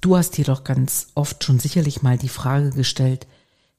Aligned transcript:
Du 0.00 0.16
hast 0.16 0.36
dir 0.36 0.44
doch 0.44 0.62
ganz 0.62 1.08
oft 1.16 1.42
schon 1.42 1.58
sicherlich 1.58 2.02
mal 2.02 2.16
die 2.16 2.28
Frage 2.28 2.70
gestellt, 2.70 3.26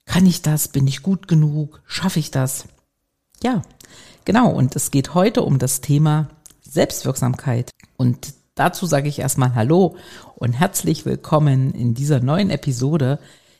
kann 0.05 0.25
ich 0.25 0.41
das? 0.41 0.67
Bin 0.67 0.85
ich 0.85 1.01
gut 1.01 1.29
genug? 1.29 1.81
Schaffe 1.85 2.19
ich 2.19 2.29
das? 2.29 2.65
Ja, 3.41 3.61
genau. 4.25 4.51
Und 4.51 4.75
es 4.75 4.91
geht 4.91 5.13
heute 5.13 5.43
um 5.43 5.59
das 5.59 5.79
Thema 5.79 6.27
Selbstwirksamkeit. 6.61 7.71
Und 7.95 8.33
dazu 8.55 8.85
sage 8.85 9.07
ich 9.07 9.19
erstmal 9.19 9.55
Hallo 9.55 9.95
und 10.35 10.51
herzlich 10.51 11.05
willkommen 11.05 11.73
in 11.73 11.93
dieser 11.93 12.19
neuen 12.19 12.49
Episode 12.49 13.19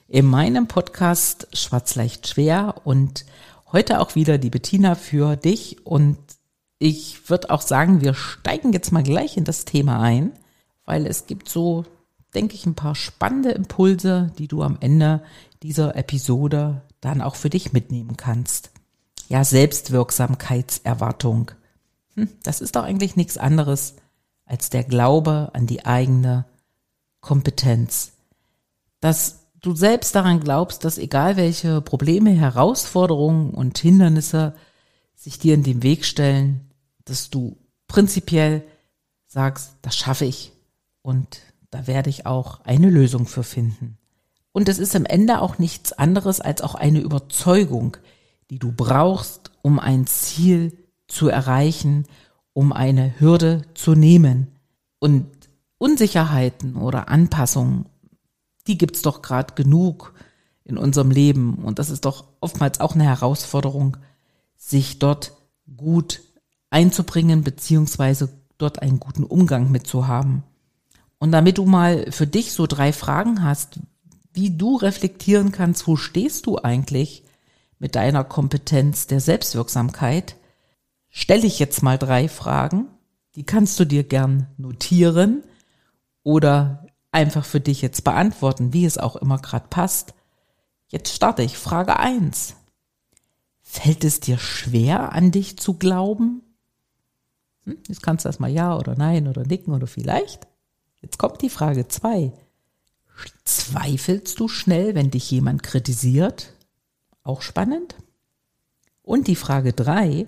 in 0.10 0.26
meinem 0.26 0.68
Podcast 0.68 1.48
Schwarz 1.54 1.96
leicht 1.96 2.28
schwer 2.28 2.82
und 2.84 3.26
heute 3.72 4.02
auch 4.02 4.16
wieder 4.16 4.38
die 4.38 4.50
Bettina 4.50 4.96
für 4.96 5.38
dich 5.38 5.86
und 5.86 6.18
ich 6.78 7.30
würde 7.30 7.52
auch 7.52 7.62
sagen, 7.62 8.02
wir 8.02 8.16
steigen 8.16 8.74
jetzt 8.74 8.92
mal 8.92 9.04
gleich 9.04 9.38
in 9.38 9.44
das 9.44 9.66
Thema 9.66 10.02
ein, 10.02 10.32
weil 10.86 11.06
es 11.06 11.28
gibt 11.28 11.48
so 11.48 11.86
denke 12.34 12.56
ich, 12.56 12.66
ein 12.66 12.76
paar 12.76 12.96
spannende 12.96 13.52
Impulse, 13.52 14.32
die 14.38 14.48
du 14.48 14.64
am 14.64 14.78
Ende 14.80 15.22
dieser 15.64 15.96
Episode 15.96 16.82
dann 17.02 17.22
auch 17.22 17.36
für 17.36 17.50
dich 17.50 17.74
mitnehmen 17.74 18.18
kannst. 18.18 18.72
Ja, 19.28 19.44
Selbstwirksamkeitserwartung. 19.44 21.52
Hm, 22.16 22.30
das 22.44 22.62
ist 22.62 22.76
doch 22.76 22.84
eigentlich 22.84 23.16
nichts 23.16 23.38
anderes 23.38 23.96
als 24.46 24.70
der 24.70 24.84
Glaube 24.84 25.52
an 25.54 25.68
die 25.68 25.86
eigene 25.86 26.46
Kompetenz. 27.22 28.14
Dass 29.00 29.46
du 29.62 29.76
selbst 29.76 30.16
daran 30.16 30.40
glaubst, 30.40 30.84
dass 30.84 30.98
egal 30.98 31.38
welche 31.38 31.82
Probleme, 31.82 32.32
Herausforderungen 32.32 33.52
und 33.52 33.78
Hindernisse 33.78 34.56
sich 35.16 35.38
dir 35.38 35.54
in 35.54 35.64
den 35.64 35.84
Weg 35.84 36.06
stellen, 36.06 36.72
dass 37.06 37.30
du 37.30 37.58
prinzipiell 37.88 38.64
sagst, 39.28 39.76
das 39.82 39.96
schaffe 39.96 40.26
ich 40.26 40.54
und 41.02 41.42
da 41.72 41.88
werde 41.88 42.10
ich 42.10 42.26
auch 42.26 42.62
eine 42.62 42.90
Lösung 42.90 43.26
für 43.26 43.44
finden. 43.44 43.98
Und 44.52 44.68
es 44.70 44.80
ist 44.80 44.96
am 44.96 45.06
Ende 45.06 45.42
auch 45.42 45.60
nichts 45.60 45.94
anderes 45.94 46.42
als 46.42 46.62
auch 46.62 46.76
eine 46.76 47.00
Überzeugung, 47.00 47.98
die 48.50 48.60
du 48.60 48.72
brauchst, 48.72 49.52
um 49.62 49.80
ein 49.80 50.08
Ziel 50.08 50.78
zu 51.08 51.30
erreichen, 51.30 52.06
um 52.54 52.74
eine 52.74 53.20
Hürde 53.20 53.62
zu 53.76 53.94
nehmen. 53.94 54.48
Und 55.00 55.28
Unsicherheiten 55.78 56.76
oder 56.76 57.10
Anpassungen, 57.10 57.86
die 58.68 58.78
gibt's 58.78 59.02
doch 59.02 59.22
gerade 59.22 59.54
genug 59.54 60.14
in 60.64 60.78
unserem 60.78 61.12
Leben. 61.12 61.56
Und 61.64 61.80
das 61.80 61.90
ist 61.90 62.06
doch 62.06 62.26
oftmals 62.42 62.80
auch 62.80 62.96
eine 62.96 63.06
Herausforderung, 63.06 63.98
sich 64.58 65.00
dort 65.00 65.34
gut 65.78 66.22
einzubringen, 66.70 67.44
beziehungsweise 67.44 68.30
dort 68.58 68.82
einen 68.82 69.00
guten 69.00 69.24
Umgang 69.24 69.72
mit 69.72 69.88
zu 69.88 70.08
haben. 70.08 70.44
Und 71.20 71.32
damit 71.32 71.58
du 71.58 71.66
mal 71.66 72.12
für 72.12 72.28
dich 72.28 72.54
so 72.54 72.66
drei 72.66 72.94
Fragen 72.94 73.44
hast, 73.44 73.80
wie 74.34 74.56
du 74.56 74.78
reflektieren 74.78 75.52
kannst, 75.52 75.86
wo 75.88 75.98
stehst 75.98 76.46
du 76.46 76.58
eigentlich 76.58 77.24
mit 77.78 77.96
deiner 77.96 78.24
Kompetenz 78.24 79.08
der 79.08 79.20
Selbstwirksamkeit, 79.20 80.36
stelle 81.10 81.46
ich 81.46 81.60
jetzt 81.60 81.84
mal 81.84 81.98
drei 81.98 82.30
Fragen. 82.30 82.88
Die 83.36 83.44
kannst 83.44 83.80
du 83.80 83.86
dir 83.86 84.04
gern 84.04 84.48
notieren 84.58 85.44
oder 86.24 86.86
einfach 87.12 87.46
für 87.46 87.60
dich 87.60 87.82
jetzt 87.82 88.04
beantworten, 88.04 88.74
wie 88.74 88.86
es 88.86 88.98
auch 88.98 89.16
immer 89.16 89.40
gerade 89.40 89.68
passt. 89.70 90.14
Jetzt 90.88 91.14
starte 91.14 91.44
ich. 91.44 91.58
Frage 91.58 91.98
eins: 92.00 92.56
Fällt 93.62 94.04
es 94.04 94.20
dir 94.20 94.38
schwer, 94.38 95.14
an 95.14 95.32
dich 95.32 95.58
zu 95.58 95.76
glauben? 95.76 96.42
Hm, 97.66 97.78
jetzt 97.88 98.04
kannst 98.04 98.26
du 98.26 98.30
erstmal 98.30 98.52
ja 98.52 98.78
oder 98.78 98.96
nein 98.96 99.28
oder 99.28 99.46
nicken 99.46 99.74
oder 99.74 99.88
vielleicht. 99.88 100.49
Jetzt 101.02 101.18
kommt 101.18 101.42
die 101.42 101.50
Frage 101.50 101.88
zwei. 101.88 102.32
Zweifelst 103.44 104.40
du 104.40 104.48
schnell, 104.48 104.96
wenn 104.96 105.12
dich 105.12 105.30
jemand 105.32 105.64
kritisiert? 105.64 106.54
Auch 107.24 107.42
spannend. 107.42 107.96
Und 109.02 109.28
die 109.28 109.36
Frage 109.36 109.74
drei. 109.74 110.28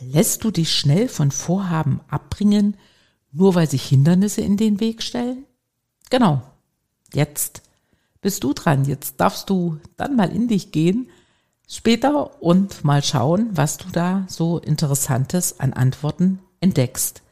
Lässt 0.00 0.44
du 0.44 0.50
dich 0.50 0.72
schnell 0.72 1.08
von 1.08 1.30
Vorhaben 1.30 2.00
abbringen, 2.08 2.76
nur 3.32 3.54
weil 3.54 3.68
sich 3.68 3.84
Hindernisse 3.84 4.40
in 4.40 4.56
den 4.56 4.80
Weg 4.80 5.02
stellen? 5.02 5.44
Genau. 6.08 6.42
Jetzt 7.12 7.62
bist 8.20 8.44
du 8.44 8.54
dran. 8.54 8.84
Jetzt 8.84 9.20
darfst 9.20 9.50
du 9.50 9.78
dann 9.96 10.16
mal 10.16 10.34
in 10.34 10.48
dich 10.48 10.72
gehen 10.72 11.10
später 11.70 12.42
und 12.42 12.84
mal 12.84 13.02
schauen, 13.02 13.48
was 13.52 13.76
du 13.76 13.88
da 13.92 14.26
so 14.28 14.58
Interessantes 14.58 15.60
an 15.60 15.72
Antworten 15.72 16.40
entdeckst. 16.60 17.22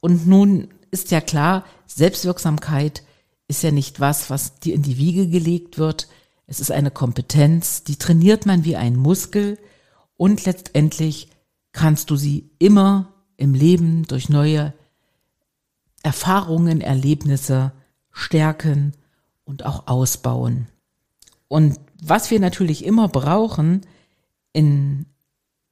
Und 0.00 0.26
nun 0.26 0.68
ist 0.90 1.10
ja 1.10 1.20
klar, 1.20 1.64
Selbstwirksamkeit 1.86 3.02
ist 3.48 3.62
ja 3.62 3.70
nicht 3.70 4.00
was, 4.00 4.30
was 4.30 4.60
dir 4.60 4.74
in 4.74 4.82
die 4.82 4.98
Wiege 4.98 5.28
gelegt 5.28 5.78
wird. 5.78 6.08
Es 6.46 6.60
ist 6.60 6.70
eine 6.70 6.90
Kompetenz, 6.90 7.84
die 7.84 7.96
trainiert 7.96 8.46
man 8.46 8.64
wie 8.64 8.76
ein 8.76 8.96
Muskel 8.96 9.58
und 10.16 10.44
letztendlich 10.44 11.28
kannst 11.72 12.10
du 12.10 12.16
sie 12.16 12.50
immer 12.58 13.12
im 13.36 13.54
Leben 13.54 14.04
durch 14.04 14.28
neue 14.28 14.74
Erfahrungen, 16.02 16.80
Erlebnisse 16.80 17.72
stärken 18.12 18.92
und 19.44 19.64
auch 19.64 19.86
ausbauen. 19.86 20.68
Und 21.48 21.78
was 22.02 22.30
wir 22.30 22.40
natürlich 22.40 22.84
immer 22.84 23.08
brauchen 23.08 23.82
in 24.52 25.06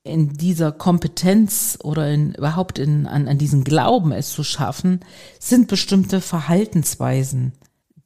in 0.09 0.37
dieser 0.37 0.73
Kompetenz 0.73 1.79
oder 1.83 2.11
in, 2.11 2.35
überhaupt 2.35 2.79
in, 2.79 3.07
an, 3.07 3.29
an 3.29 3.39
diesen 3.39 3.65
Glauben 3.65 4.13
es 4.13 4.31
zu 4.31 4.43
schaffen, 4.43 5.01
sind 5.39 5.69
bestimmte 5.69 6.21
Verhaltensweisen, 6.21 7.53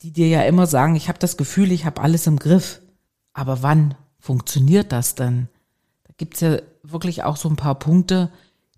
die 0.03 0.13
dir 0.13 0.29
ja 0.29 0.43
immer 0.43 0.67
sagen, 0.67 0.97
ich 0.97 1.09
habe 1.09 1.19
das 1.19 1.37
Gefühl, 1.37 1.73
ich 1.73 1.85
habe 1.85 2.01
alles 2.01 2.27
im 2.27 2.39
Griff. 2.39 2.81
Aber 3.33 3.63
wann 3.63 3.95
funktioniert 4.19 4.93
das 4.93 5.15
denn? 5.15 5.49
Da 6.05 6.13
gibt's 6.17 6.41
ja 6.41 6.59
wirklich 6.83 7.23
auch 7.23 7.37
so 7.37 7.49
ein 7.49 7.57
paar 7.57 7.79
Punkte, 7.79 8.31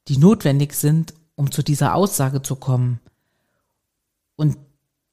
die 0.08 0.18
notwendig 0.18 0.74
sind, 0.74 1.14
um 1.34 1.50
zu 1.50 1.62
dieser 1.62 1.94
Aussage 1.94 2.42
zu 2.42 2.56
kommen. 2.56 3.00
Und 4.36 4.56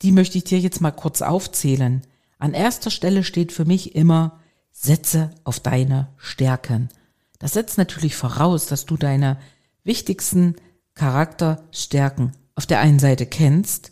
die 0.02 0.12
möchte 0.12 0.38
ich 0.38 0.44
dir 0.44 0.60
jetzt 0.60 0.82
mal 0.82 0.92
kurz 0.92 1.22
aufzählen. 1.22 2.02
An 2.40 2.54
erster 2.54 2.92
Stelle 2.92 3.24
steht 3.24 3.52
für 3.52 3.66
mich 3.66 3.96
immer, 3.96 4.40
setze 4.72 5.32
auf 5.44 5.60
deine 5.60 6.10
Stärken. 6.18 6.90
Das 7.42 7.54
setzt 7.54 7.80
natürlich 7.80 8.16
voraus, 8.16 8.68
dass 8.68 8.86
du 8.86 8.98
deine 8.98 9.38
wichtigsten 9.84 10.56
Charakterstärken 10.94 12.34
auf 12.54 12.68
der 12.68 12.80
einen 12.80 13.00
Seite 13.00 13.26
kennst, 13.26 13.92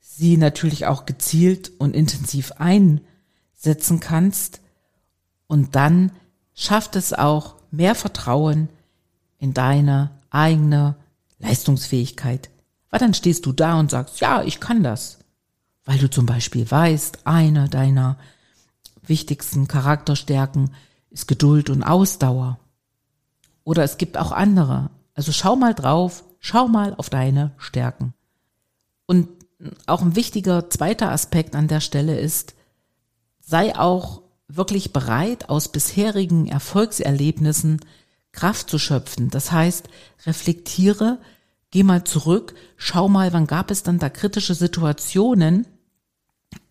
sie 0.00 0.38
natürlich 0.38 0.86
auch 0.86 1.04
gezielt 1.04 1.70
und 1.78 1.94
intensiv 1.94 2.52
einsetzen 2.52 4.00
kannst 4.00 4.62
und 5.46 5.76
dann 5.76 6.10
schafft 6.54 6.96
es 6.96 7.12
auch 7.12 7.56
mehr 7.70 7.94
Vertrauen 7.94 8.70
in 9.36 9.52
deine 9.52 10.10
eigene 10.30 10.96
Leistungsfähigkeit. 11.38 12.48
Weil 12.88 13.00
dann 13.00 13.12
stehst 13.12 13.44
du 13.44 13.52
da 13.52 13.78
und 13.78 13.90
sagst, 13.90 14.20
ja, 14.20 14.42
ich 14.42 14.58
kann 14.58 14.82
das. 14.82 15.18
Weil 15.84 15.98
du 15.98 16.08
zum 16.08 16.24
Beispiel 16.24 16.70
weißt, 16.70 17.26
eine 17.26 17.68
deiner 17.68 18.16
wichtigsten 19.02 19.68
Charakterstärken 19.68 20.74
ist 21.10 21.28
Geduld 21.28 21.68
und 21.68 21.82
Ausdauer. 21.82 22.58
Oder 23.66 23.82
es 23.82 23.98
gibt 23.98 24.16
auch 24.16 24.30
andere. 24.30 24.90
Also 25.14 25.32
schau 25.32 25.56
mal 25.56 25.74
drauf, 25.74 26.22
schau 26.38 26.68
mal 26.68 26.94
auf 26.94 27.10
deine 27.10 27.50
Stärken. 27.58 28.14
Und 29.06 29.28
auch 29.86 30.02
ein 30.02 30.14
wichtiger 30.14 30.70
zweiter 30.70 31.10
Aspekt 31.10 31.56
an 31.56 31.66
der 31.66 31.80
Stelle 31.80 32.16
ist, 32.16 32.54
sei 33.40 33.76
auch 33.76 34.22
wirklich 34.46 34.92
bereit, 34.92 35.48
aus 35.48 35.72
bisherigen 35.72 36.46
Erfolgserlebnissen 36.46 37.80
Kraft 38.30 38.70
zu 38.70 38.78
schöpfen. 38.78 39.30
Das 39.30 39.50
heißt, 39.50 39.88
reflektiere, 40.26 41.18
geh 41.72 41.82
mal 41.82 42.04
zurück, 42.04 42.54
schau 42.76 43.08
mal, 43.08 43.32
wann 43.32 43.48
gab 43.48 43.72
es 43.72 43.82
dann 43.82 43.98
da 43.98 44.10
kritische 44.10 44.54
Situationen 44.54 45.66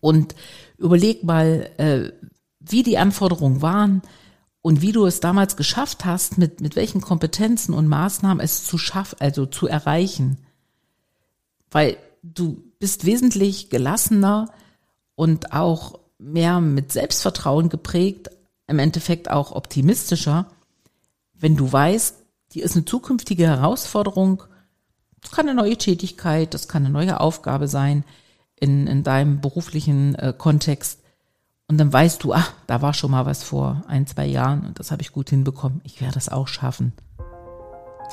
und 0.00 0.34
überleg 0.78 1.24
mal, 1.24 1.68
äh, 1.76 2.12
wie 2.60 2.82
die 2.82 2.96
Anforderungen 2.96 3.60
waren, 3.60 4.00
und 4.66 4.82
wie 4.82 4.90
du 4.90 5.06
es 5.06 5.20
damals 5.20 5.56
geschafft 5.56 6.04
hast, 6.04 6.38
mit, 6.38 6.60
mit 6.60 6.74
welchen 6.74 7.00
Kompetenzen 7.00 7.72
und 7.72 7.86
Maßnahmen 7.86 8.44
es 8.44 8.64
zu 8.64 8.78
schaffen, 8.78 9.14
also 9.20 9.46
zu 9.46 9.68
erreichen. 9.68 10.38
Weil 11.70 11.96
du 12.24 12.64
bist 12.80 13.04
wesentlich 13.06 13.70
gelassener 13.70 14.50
und 15.14 15.52
auch 15.52 16.00
mehr 16.18 16.60
mit 16.60 16.90
Selbstvertrauen 16.90 17.68
geprägt, 17.68 18.28
im 18.66 18.80
Endeffekt 18.80 19.30
auch 19.30 19.52
optimistischer, 19.52 20.50
wenn 21.32 21.54
du 21.54 21.72
weißt, 21.72 22.16
die 22.50 22.60
ist 22.60 22.74
eine 22.74 22.86
zukünftige 22.86 23.46
Herausforderung, 23.46 24.42
das 25.20 25.30
kann 25.30 25.48
eine 25.48 25.62
neue 25.62 25.76
Tätigkeit, 25.76 26.54
das 26.54 26.66
kann 26.66 26.84
eine 26.84 26.92
neue 26.92 27.20
Aufgabe 27.20 27.68
sein 27.68 28.02
in, 28.58 28.88
in 28.88 29.04
deinem 29.04 29.40
beruflichen 29.40 30.16
äh, 30.16 30.34
Kontext. 30.36 31.05
Und 31.68 31.78
dann 31.78 31.92
weißt 31.92 32.22
du, 32.22 32.32
ah, 32.32 32.46
da 32.68 32.80
war 32.80 32.94
schon 32.94 33.10
mal 33.10 33.26
was 33.26 33.42
vor 33.42 33.82
ein, 33.88 34.06
zwei 34.06 34.26
Jahren 34.26 34.64
und 34.64 34.78
das 34.78 34.92
habe 34.92 35.02
ich 35.02 35.10
gut 35.10 35.30
hinbekommen. 35.30 35.80
Ich 35.82 36.00
werde 36.00 36.14
das 36.14 36.28
auch 36.28 36.46
schaffen. 36.46 36.92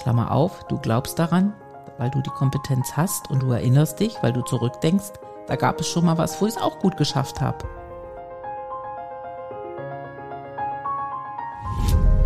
Klammer 0.01 0.31
auf, 0.31 0.65
du 0.69 0.79
glaubst 0.79 1.19
daran, 1.19 1.53
weil 1.99 2.09
du 2.09 2.19
die 2.21 2.31
Kompetenz 2.31 2.97
hast 2.97 3.29
und 3.29 3.43
du 3.43 3.51
erinnerst 3.51 3.99
dich, 3.99 4.15
weil 4.21 4.33
du 4.33 4.41
zurückdenkst, 4.41 5.13
da 5.45 5.55
gab 5.55 5.79
es 5.79 5.87
schon 5.87 6.05
mal 6.05 6.17
was, 6.17 6.41
wo 6.41 6.47
ich 6.47 6.55
es 6.55 6.61
auch 6.61 6.79
gut 6.79 6.97
geschafft 6.97 7.41
habe. 7.41 7.63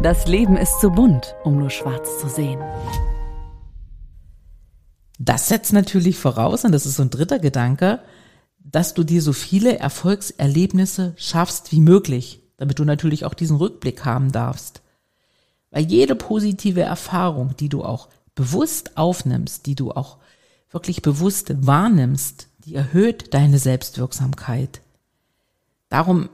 Das 0.01 0.27
Leben 0.27 0.55
ist 0.55 0.79
zu 0.79 0.91
bunt, 0.91 1.35
um 1.43 1.57
nur 1.57 1.71
schwarz 1.71 2.19
zu 2.19 2.29
sehen. 2.29 2.61
Das 5.19 5.49
setzt 5.49 5.73
natürlich 5.73 6.17
voraus, 6.17 6.63
und 6.63 6.71
das 6.71 6.85
ist 6.85 6.95
so 6.95 7.03
ein 7.03 7.09
dritter 7.09 7.39
Gedanke, 7.39 7.99
dass 8.71 8.93
du 8.93 9.03
dir 9.03 9.21
so 9.21 9.33
viele 9.33 9.79
Erfolgserlebnisse 9.79 11.13
schaffst 11.17 11.71
wie 11.71 11.79
möglich, 11.79 12.41
damit 12.57 12.79
du 12.79 12.83
natürlich 12.83 13.23
auch 13.25 13.33
diesen 13.33 13.57
Rückblick 13.57 14.03
haben 14.03 14.31
darfst. 14.31 14.81
Weil 15.71 15.85
jede 15.85 16.15
positive 16.15 16.81
Erfahrung, 16.81 17.55
die 17.57 17.69
du 17.69 17.83
auch 17.83 18.09
bewusst 18.35 18.97
aufnimmst, 18.97 19.65
die 19.65 19.75
du 19.75 19.91
auch 19.91 20.17
wirklich 20.69 21.01
bewusst 21.01 21.65
wahrnimmst, 21.65 22.49
die 22.65 22.75
erhöht 22.75 23.33
deine 23.33 23.57
Selbstwirksamkeit. 23.57 24.81
Darum 25.89 26.29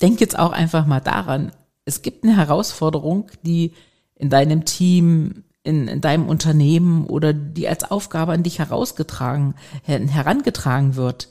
denk 0.00 0.20
jetzt 0.20 0.38
auch 0.38 0.52
einfach 0.52 0.86
mal 0.86 1.00
daran, 1.00 1.52
es 1.84 2.02
gibt 2.02 2.24
eine 2.24 2.36
Herausforderung, 2.36 3.30
die 3.44 3.74
in 4.16 4.28
deinem 4.28 4.64
Team, 4.64 5.44
in, 5.64 5.88
in 5.88 6.00
deinem 6.00 6.28
Unternehmen 6.28 7.06
oder 7.06 7.32
die 7.32 7.68
als 7.68 7.90
Aufgabe 7.90 8.32
an 8.32 8.42
dich 8.42 8.58
herausgetragen, 8.58 9.54
herangetragen 9.84 10.96
wird, 10.96 11.28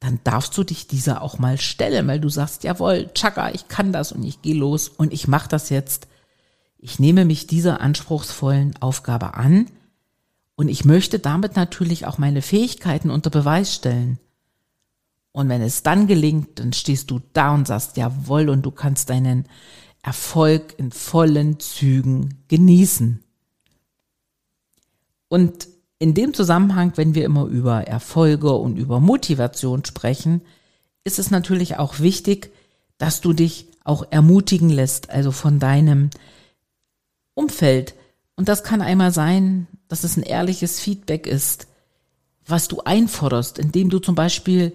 dann 0.00 0.20
darfst 0.24 0.56
du 0.56 0.64
dich 0.64 0.86
dieser 0.86 1.22
auch 1.22 1.38
mal 1.38 1.58
stellen, 1.58 2.06
weil 2.06 2.20
du 2.20 2.28
sagst, 2.28 2.64
jawohl, 2.64 3.10
Chaka, 3.14 3.50
ich 3.52 3.68
kann 3.68 3.92
das 3.92 4.12
und 4.12 4.22
ich 4.22 4.42
gehe 4.42 4.54
los 4.54 4.88
und 4.88 5.12
ich 5.12 5.26
mache 5.26 5.48
das 5.48 5.70
jetzt. 5.70 6.08
Ich 6.78 6.98
nehme 6.98 7.24
mich 7.24 7.46
dieser 7.46 7.80
anspruchsvollen 7.80 8.76
Aufgabe 8.80 9.34
an 9.34 9.66
und 10.54 10.68
ich 10.68 10.84
möchte 10.84 11.18
damit 11.18 11.56
natürlich 11.56 12.06
auch 12.06 12.18
meine 12.18 12.42
Fähigkeiten 12.42 13.10
unter 13.10 13.30
Beweis 13.30 13.74
stellen. 13.74 14.18
Und 15.32 15.48
wenn 15.48 15.60
es 15.60 15.82
dann 15.82 16.06
gelingt, 16.06 16.58
dann 16.58 16.72
stehst 16.72 17.10
du 17.10 17.20
da 17.32 17.54
und 17.54 17.66
sagst, 17.66 17.96
jawohl, 17.96 18.48
und 18.48 18.62
du 18.62 18.70
kannst 18.70 19.10
deinen 19.10 19.46
Erfolg 20.06 20.74
in 20.78 20.92
vollen 20.92 21.58
Zügen 21.58 22.44
genießen. 22.46 23.24
Und 25.26 25.66
in 25.98 26.14
dem 26.14 26.32
Zusammenhang, 26.32 26.92
wenn 26.94 27.16
wir 27.16 27.24
immer 27.24 27.46
über 27.46 27.88
Erfolge 27.88 28.52
und 28.52 28.76
über 28.76 29.00
Motivation 29.00 29.84
sprechen, 29.84 30.42
ist 31.02 31.18
es 31.18 31.32
natürlich 31.32 31.78
auch 31.78 31.98
wichtig, 31.98 32.52
dass 32.98 33.20
du 33.20 33.32
dich 33.32 33.66
auch 33.82 34.06
ermutigen 34.10 34.70
lässt, 34.70 35.10
also 35.10 35.32
von 35.32 35.58
deinem 35.58 36.10
Umfeld. 37.34 37.94
Und 38.36 38.48
das 38.48 38.62
kann 38.62 38.82
einmal 38.82 39.10
sein, 39.10 39.66
dass 39.88 40.04
es 40.04 40.16
ein 40.16 40.22
ehrliches 40.22 40.78
Feedback 40.78 41.26
ist, 41.26 41.66
was 42.46 42.68
du 42.68 42.82
einforderst, 42.84 43.58
indem 43.58 43.90
du 43.90 43.98
zum 43.98 44.14
Beispiel 44.14 44.72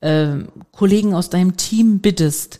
äh, 0.00 0.38
Kollegen 0.72 1.14
aus 1.14 1.30
deinem 1.30 1.56
Team 1.56 2.00
bittest, 2.00 2.58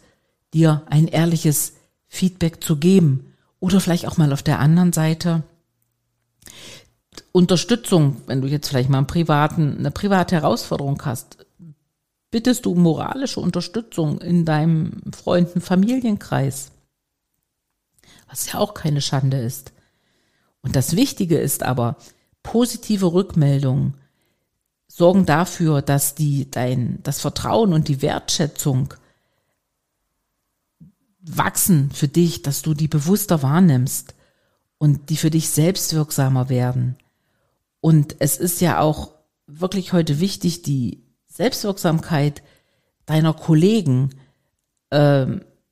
dir 0.52 0.82
ein 0.87 1.08
ehrliches 1.08 1.72
Feedback 2.14 2.62
zu 2.62 2.76
geben. 2.76 3.32
Oder 3.61 3.81
vielleicht 3.81 4.06
auch 4.06 4.16
mal 4.16 4.32
auf 4.32 4.43
der 4.43 4.61
anderen 4.61 4.93
Seite 4.93 5.43
Unterstützung, 7.32 8.22
wenn 8.26 8.40
du 8.43 8.49
jetzt 8.49 8.69
vielleicht 8.69 8.90
mal 8.90 8.99
einen 8.99 9.06
privaten, 9.06 9.78
eine 9.78 9.90
private 9.90 10.37
Herausforderung 10.37 11.00
hast, 11.05 11.38
bittest 12.31 12.66
du 12.66 12.75
moralische 12.75 13.40
Unterstützung 13.40 14.20
in 14.20 14.44
deinem 14.44 15.00
Freunden, 15.12 15.61
Familienkreis. 15.61 16.72
Was 18.28 18.52
ja 18.52 18.58
auch 18.58 18.75
keine 18.75 19.00
Schande 19.00 19.38
ist. 19.38 19.72
Und 20.60 20.76
das 20.76 20.96
Wichtige 20.96 21.38
ist 21.38 21.62
aber, 21.62 21.96
positive 22.43 23.12
Rückmeldungen 23.12 23.94
sorgen 24.88 25.26
dafür, 25.26 25.82
dass 25.82 26.14
die, 26.14 26.50
dein, 26.50 27.00
das 27.02 27.20
Vertrauen 27.20 27.72
und 27.72 27.88
die 27.88 28.02
Wertschätzung 28.02 28.94
wachsen 31.25 31.91
für 31.91 32.09
dich, 32.09 32.43
dass 32.43 32.62
du 32.62 32.75
die 32.75 32.88
bewusster 32.88 33.43
wahrnimmst 33.43 34.15
und 34.79 35.09
die 35.11 35.17
für 35.17 35.31
dich 35.31 35.49
selbstwirksamer 35.50 36.49
werden. 36.49 36.97
Und 37.81 38.17
es 38.19 38.37
ist 38.37 38.61
ja 38.61 38.81
auch 38.81 39.12
wirklich 39.47 39.93
heute 39.93 40.21
wichtig, 40.21 40.62
die 40.62 41.03
Selbstwirksamkeit 41.26 42.43
deiner 43.06 43.32
Kollegen 43.32 44.11
äh, 44.91 45.26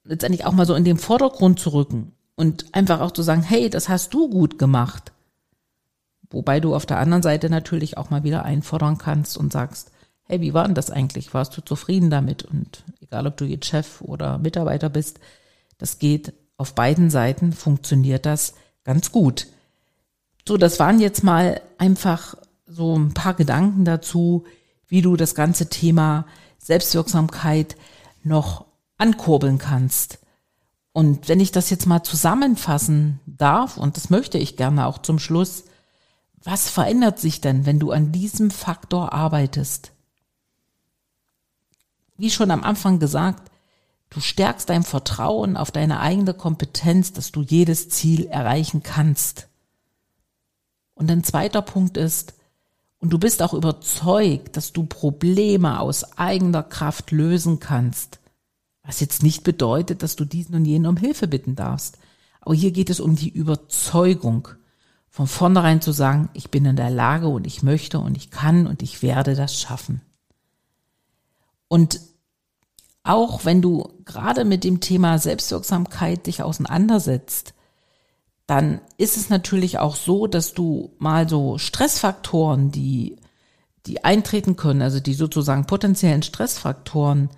letztendlich 0.05 0.45
auch 0.45 0.53
mal 0.53 0.67
so 0.67 0.75
in 0.75 0.85
den 0.85 0.99
Vordergrund 0.99 1.61
zu 1.61 1.71
rücken 1.71 2.13
und 2.35 2.75
einfach 2.75 3.01
auch 3.01 3.13
zu 3.13 3.23
sagen, 3.23 3.43
hey, 3.43 3.71
das 3.71 3.89
hast 3.89 4.13
du 4.15 4.29
gut 4.29 4.59
gemacht. 4.59 5.13
Wobei 6.31 6.61
du 6.61 6.75
auf 6.75 6.87
der 6.87 6.99
anderen 6.99 7.23
Seite 7.23 7.51
natürlich 7.51 7.99
auch 7.99 8.11
mal 8.11 8.25
wieder 8.25 8.45
einfordern 8.45 8.99
kannst 8.99 9.37
und 9.37 9.53
sagst, 9.53 9.93
hey, 10.25 10.41
wie 10.41 10.55
war 10.55 10.65
denn 10.65 10.75
das 10.75 10.91
eigentlich? 10.91 11.35
Warst 11.35 11.57
du 11.57 11.61
zufrieden 11.61 12.09
damit? 12.09 12.43
Und 12.43 12.85
egal, 13.01 13.27
ob 13.27 13.37
du 13.37 13.45
jetzt 13.45 13.67
Chef 13.67 14.01
oder 14.01 14.39
Mitarbeiter 14.39 14.89
bist, 14.89 15.21
das 15.83 15.99
geht 15.99 16.33
auf 16.59 16.77
beiden 16.77 17.11
Seiten, 17.11 17.53
funktioniert 17.53 18.25
das 18.25 18.55
ganz 18.85 19.11
gut. 19.11 19.49
So, 20.47 20.57
das 20.57 20.79
waren 20.79 21.01
jetzt 21.01 21.25
mal 21.25 21.61
einfach 21.77 22.37
so 22.67 22.97
ein 22.97 23.15
paar 23.15 23.35
Gedanken 23.35 23.85
dazu, 23.85 24.45
wie 24.87 25.03
du 25.03 25.17
das 25.17 25.35
ganze 25.35 25.71
Thema 25.71 26.25
Selbstwirksamkeit 26.59 27.77
noch 28.23 28.67
ankurbeln 28.97 29.59
kannst. 29.59 30.21
Und 30.93 31.29
wenn 31.29 31.41
ich 31.41 31.51
das 31.51 31.69
jetzt 31.69 31.87
mal 31.87 32.05
zusammenfassen 32.05 33.19
darf, 33.27 33.77
und 33.77 33.97
das 33.97 34.09
möchte 34.09 34.39
ich 34.39 34.57
gerne 34.57 34.87
auch 34.87 34.99
zum 34.99 35.19
Schluss, 35.19 35.65
was 36.45 36.71
verändert 36.71 37.19
sich 37.19 37.41
denn, 37.41 37.67
wenn 37.67 37.81
du 37.81 37.91
an 37.91 38.13
diesem 38.13 38.53
Faktor 38.53 39.13
arbeitest? 39.13 39.91
Wie 42.17 42.31
schon 42.31 42.53
am 42.53 42.63
Anfang 42.63 43.01
gesagt, 43.01 43.52
du 44.13 44.21
stärkst 44.21 44.69
dein 44.69 44.83
Vertrauen 44.83 45.57
auf 45.57 45.71
deine 45.71 46.01
eigene 46.01 46.35
Kompetenz, 46.35 47.15
dass 47.15 47.33
du 47.33 47.41
jedes 47.41 47.89
Ziel 47.89 48.27
erreichen 48.27 48.83
kannst. 48.83 49.49
Und 50.95 51.11
ein 51.11 51.25
zweiter 51.25 51.63
Punkt 51.63 51.97
ist, 51.97 52.35
und 52.99 53.11
du 53.11 53.19
bist 53.19 53.43
auch 53.43 53.55
überzeugt, 53.55 54.57
dass 54.57 54.73
du 54.73 54.85
Probleme 54.85 55.81
aus 55.81 56.19
eigener 56.19 56.63
Kraft 56.63 57.11
lösen 57.11 57.59
kannst. 57.59 58.21
Was 58.85 59.01
jetzt 59.01 59.23
nicht 59.23 59.45
bedeutet, 59.45 60.03
dass 60.03 60.15
du 60.15 60.25
diesen 60.25 60.55
und 60.55 60.67
jenen 60.67 60.87
um 60.87 60.97
Hilfe 60.97 61.27
bitten 61.27 61.57
darfst. 61.57 61.99
Aber 62.41 62.55
hier 62.55 62.71
geht 62.71 62.91
es 62.91 63.01
um 63.01 63.17
die 63.17 63.31
Überzeugung, 63.31 64.49
von 65.09 65.27
vornherein 65.27 65.81
zu 65.81 65.93
sagen, 65.93 66.29
ich 66.33 66.51
bin 66.51 66.65
in 66.65 66.77
der 66.77 66.91
Lage 66.91 67.29
und 67.29 67.47
ich 67.47 67.63
möchte 67.63 67.99
und 67.99 68.17
ich 68.17 68.31
kann 68.31 68.67
und 68.67 68.83
ich 68.83 69.03
werde 69.03 69.35
das 69.35 69.59
schaffen. 69.59 70.03
Und 71.69 72.01
auch 73.05 73.45
wenn 73.45 73.63
du 73.63 73.89
gerade 74.05 74.45
mit 74.45 74.65
dem 74.65 74.81
Thema 74.81 75.19
Selbstwirksamkeit 75.19 76.27
dich 76.27 76.43
auseinandersetzt, 76.43 77.55
dann 78.47 78.81
ist 78.99 79.17
es 79.17 79.29
natürlich 79.29 79.79
auch 79.79 79.97
so, 79.97 80.27
dass 80.27 80.53
du 80.53 80.95
mal 80.99 81.29
so 81.29 81.59
Stressfaktoren, 81.59 82.71
die, 82.71 83.17
die 83.87 84.05
eintreten 84.05 84.57
können, 84.57 84.83
also 84.83 85.01
die 85.01 85.15
sozusagen 85.15 85.67
potenziellen 85.67 86.23
Stressfaktoren, 86.23 87.31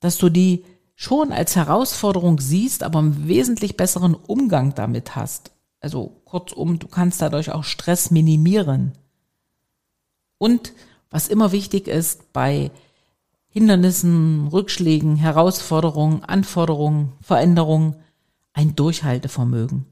dass 0.00 0.18
du 0.18 0.28
die 0.28 0.64
schon 0.94 1.32
als 1.32 1.56
Herausforderung 1.56 2.40
siehst, 2.40 2.82
aber 2.82 2.98
einen 2.98 3.28
wesentlich 3.28 3.76
besseren 3.76 4.14
Umgang 4.14 4.74
damit 4.74 5.16
hast. 5.16 5.52
Also 5.80 6.20
kurzum, 6.24 6.78
du 6.78 6.88
kannst 6.88 7.22
dadurch 7.22 7.52
auch 7.52 7.64
Stress 7.64 8.10
minimieren. 8.10 8.92
Und 10.38 10.72
was 11.10 11.28
immer 11.28 11.52
wichtig 11.52 11.88
ist 11.88 12.32
bei 12.32 12.70
Hindernissen, 13.50 14.48
Rückschlägen, 14.48 15.16
Herausforderungen, 15.16 16.22
Anforderungen, 16.24 17.12
Veränderungen, 17.20 17.96
ein 18.52 18.76
Durchhaltevermögen. 18.76 19.86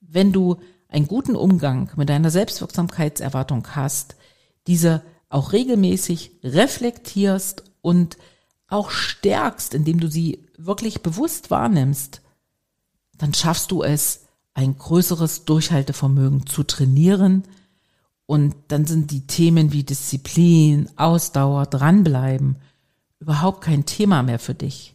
Wenn 0.00 0.32
du 0.32 0.56
einen 0.88 1.06
guten 1.06 1.36
Umgang 1.36 1.90
mit 1.96 2.08
deiner 2.08 2.30
Selbstwirksamkeitserwartung 2.30 3.66
hast, 3.74 4.16
diese 4.66 5.02
auch 5.28 5.52
regelmäßig 5.52 6.32
reflektierst 6.42 7.64
und 7.82 8.16
auch 8.68 8.90
stärkst, 8.90 9.74
indem 9.74 10.00
du 10.00 10.08
sie 10.08 10.46
wirklich 10.56 11.02
bewusst 11.02 11.50
wahrnimmst, 11.50 12.22
dann 13.18 13.34
schaffst 13.34 13.70
du 13.70 13.82
es, 13.82 14.24
ein 14.54 14.76
größeres 14.76 15.44
Durchhaltevermögen 15.44 16.46
zu 16.46 16.64
trainieren 16.64 17.44
Und 18.26 18.54
dann 18.68 18.84
sind 18.84 19.10
die 19.10 19.26
Themen 19.26 19.72
wie 19.72 19.84
Disziplin, 19.84 20.90
Ausdauer, 20.96 21.66
dranbleiben 21.66 22.56
überhaupt 23.20 23.62
kein 23.62 23.84
Thema 23.84 24.22
mehr 24.22 24.38
für 24.38 24.54
dich. 24.54 24.94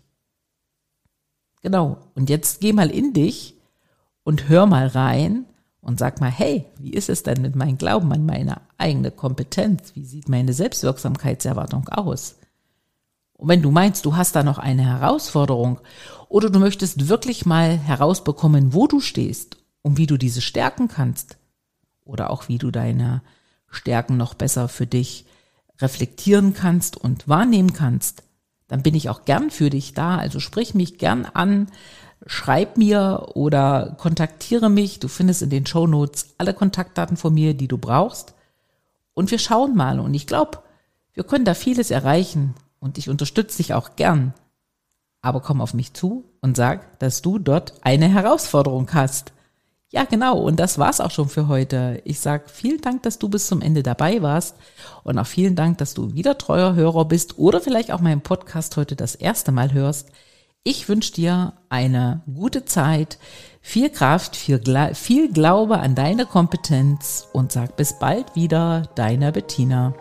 Genau. 1.62 1.98
Und 2.16 2.30
jetzt 2.30 2.62
geh 2.62 2.74
mal 2.74 2.90
in 2.90 3.14
dich 3.14 3.56
und 4.24 4.50
hör 4.50 4.66
mal 4.66 4.88
rein 4.88 5.46
und 5.82 6.00
sag 6.00 6.22
mal, 6.22 6.32
hey, 6.32 6.66
wie 6.78 6.94
ist 6.94 7.10
es 7.10 7.24
denn 7.24 7.42
mit 7.42 7.56
meinem 7.56 7.78
Glauben 7.78 8.12
an 8.14 8.26
meine 8.26 8.62
eigene 8.78 9.12
Kompetenz? 9.12 9.92
Wie 9.96 10.06
sieht 10.06 10.30
meine 10.30 10.54
Selbstwirksamkeitserwartung 10.54 11.90
aus? 11.90 12.36
Und 13.34 13.50
wenn 13.50 13.62
du 13.62 13.72
meinst, 13.72 14.06
du 14.06 14.16
hast 14.16 14.36
da 14.36 14.44
noch 14.44 14.58
eine 14.58 14.84
Herausforderung 14.84 15.80
oder 16.30 16.50
du 16.50 16.60
möchtest 16.60 17.10
wirklich 17.10 17.46
mal 17.46 17.78
herausbekommen, 17.78 18.74
wo 18.74 18.88
du 18.88 19.02
stehst 19.02 19.58
und 19.82 19.98
wie 19.98 20.08
du 20.08 20.18
diese 20.18 20.42
stärken 20.42 20.88
kannst 20.88 21.38
oder 22.06 22.30
auch 22.30 22.48
wie 22.48 22.58
du 22.58 22.72
deine 22.72 23.22
Stärken 23.70 24.18
noch 24.18 24.34
besser 24.34 24.70
für 24.70 24.88
dich 24.88 25.26
reflektieren 25.80 26.54
kannst 26.54 26.98
und 26.98 27.28
wahrnehmen 27.28 27.74
kannst, 27.74 28.24
dann 28.68 28.84
bin 28.84 28.96
ich 28.96 29.10
auch 29.10 29.26
gern 29.26 29.52
für 29.52 29.70
dich 29.70 29.94
da. 29.94 30.18
Also 30.18 30.40
sprich 30.40 30.74
mich 30.74 30.98
gern 30.98 31.26
an, 31.26 31.68
schreib 32.26 32.78
mir 32.78 33.32
oder 33.36 33.96
kontaktiere 33.98 34.70
mich. 34.70 35.00
Du 35.00 35.08
findest 35.08 35.42
in 35.42 35.50
den 35.50 35.66
Show 35.66 35.88
Notes 35.88 36.36
alle 36.38 36.54
Kontaktdaten 36.54 37.18
von 37.18 37.34
mir, 37.34 37.54
die 37.54 37.68
du 37.68 37.78
brauchst. 37.78 38.34
Und 39.14 39.32
wir 39.32 39.40
schauen 39.40 39.76
mal. 39.76 40.00
Und 40.00 40.14
ich 40.14 40.28
glaube, 40.28 40.60
wir 41.14 41.24
können 41.24 41.46
da 41.46 41.54
vieles 41.54 41.92
erreichen. 41.92 42.56
Und 42.80 42.98
ich 42.98 43.10
unterstütze 43.10 43.58
dich 43.58 43.74
auch 43.74 43.96
gern. 43.96 44.34
Aber 45.22 45.40
komm 45.40 45.62
auf 45.62 45.74
mich 45.74 45.94
zu 45.94 46.26
und 46.42 46.58
sag, 46.58 47.00
dass 47.00 47.22
du 47.22 47.40
dort 47.40 47.74
eine 47.82 48.08
Herausforderung 48.08 48.90
hast. 48.94 49.32
Ja, 49.94 50.06
genau. 50.06 50.40
Und 50.40 50.60
das 50.60 50.80
war's 50.80 51.00
auch 51.00 51.12
schon 51.12 51.30
für 51.30 51.48
heute. 51.48 52.02
Ich 52.04 52.20
sag 52.20 52.50
vielen 52.50 52.82
Dank, 52.82 53.04
dass 53.04 53.20
du 53.20 53.30
bis 53.30 53.46
zum 53.46 53.62
Ende 53.62 53.84
dabei 53.84 54.24
warst. 54.24 54.56
Und 55.04 55.20
auch 55.20 55.28
vielen 55.28 55.56
Dank, 55.56 55.78
dass 55.78 55.94
du 55.94 56.16
wieder 56.16 56.40
treuer 56.40 56.74
Hörer 56.74 57.06
bist 57.06 57.38
oder 57.38 57.62
vielleicht 57.62 57.92
auch 57.92 58.02
meinen 58.02 58.22
Podcast 58.22 58.76
heute 58.76 58.96
das 58.96 59.14
erste 59.14 59.52
Mal 59.52 59.72
hörst. 59.72 60.10
Ich 60.64 60.90
wünsche 60.90 61.14
dir 61.14 61.54
eine 61.70 62.24
gute 62.34 62.66
Zeit, 62.66 63.20
viel 63.62 63.92
Kraft, 63.92 64.36
viel, 64.36 64.60
viel 64.96 65.32
Glaube 65.32 65.78
an 65.78 65.94
deine 65.94 66.26
Kompetenz 66.26 67.28
und 67.32 67.52
sag 67.52 67.76
bis 67.76 68.00
bald 68.00 68.36
wieder, 68.36 68.90
deiner 68.96 69.32
Bettina. 69.32 69.94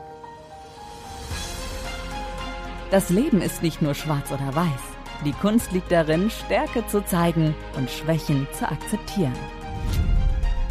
Das 2.90 3.10
Leben 3.10 3.42
ist 3.42 3.62
nicht 3.62 3.82
nur 3.82 3.94
schwarz 3.94 4.30
oder 4.30 4.54
weiß. 4.54 4.80
Die 5.26 5.32
Kunst 5.32 5.70
liegt 5.72 5.92
darin, 5.92 6.30
Stärke 6.30 6.86
zu 6.86 7.04
zeigen 7.04 7.54
und 7.76 7.90
Schwächen 7.90 8.46
zu 8.58 8.66
akzeptieren. 8.66 9.36